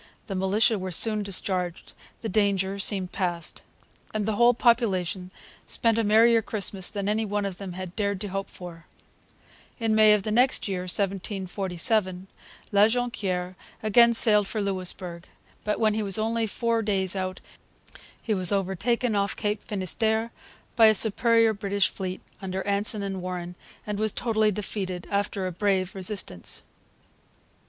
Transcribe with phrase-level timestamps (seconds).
[0.25, 1.93] The militia were soon discharged.
[2.21, 3.61] The danger seemed past.
[4.15, 5.29] And the whole population
[5.67, 8.87] spent a merrier Christmas than any one of them had dared to hope for.
[9.79, 12.25] In May of the next year, 1747,
[12.71, 15.27] La Jonquiere again sailed for Louisbourg.
[15.63, 17.39] But when he was only four days out
[18.19, 20.31] he was overtaken off Cape Finisterre
[20.75, 23.53] by a superior British fleet, under Anson and Warren,
[23.85, 26.63] and was totally defeated, after a brave resistance.